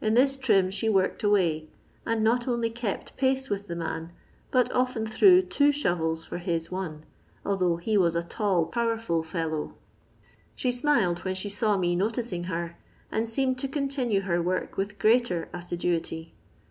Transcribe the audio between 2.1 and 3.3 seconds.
not only kept